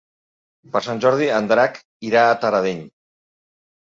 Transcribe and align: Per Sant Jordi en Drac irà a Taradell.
Per 0.75 0.79
Sant 0.85 1.01
Jordi 1.03 1.27
en 1.39 1.49
Drac 1.51 1.77
irà 2.13 2.23
a 2.31 2.39
Taradell. 2.45 2.81